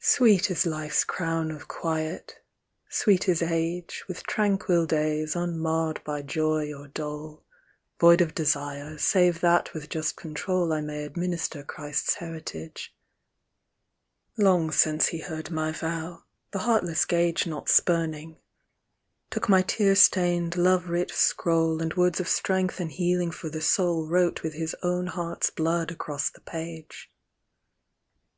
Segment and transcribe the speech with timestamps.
[0.00, 2.42] Sweet is life's crown of quiet;
[2.90, 7.42] sweet is age, With tranquil days, unmarred by joy or dole,
[7.98, 12.94] Void of desire, save that with just control I may administer Christ's heritage:
[14.36, 18.36] Long since he heard my vow, the heartless gage Not spurning;
[19.30, 23.62] took my tear stained, love writ scroll, And words of strength and healing for the
[23.62, 27.10] soul Wrote with his own heart's blood across the page.